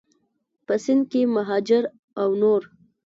په 0.65 0.75
سند 0.83 1.03
کې 1.11 1.21
مهاجر 1.35 1.83
او 2.21 2.29
نور 2.41 2.61